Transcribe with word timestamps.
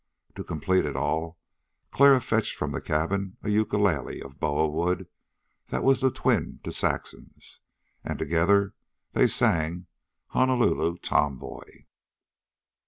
To 0.33 0.43
complete 0.43 0.83
it 0.87 0.95
all, 0.95 1.37
Clara 1.91 2.19
fetched 2.21 2.55
from 2.55 2.71
the 2.71 2.81
cabin 2.81 3.37
an 3.43 3.51
ukulele 3.51 4.19
of 4.19 4.39
boa 4.39 4.67
wood 4.67 5.07
that 5.67 5.83
was 5.83 6.01
the 6.01 6.09
twin 6.09 6.59
to 6.63 6.71
Saxon's, 6.71 7.59
and 8.03 8.17
together 8.17 8.73
they 9.11 9.27
sang 9.27 9.85
"Honolulu 10.29 10.97
Tomboy." 11.03 11.85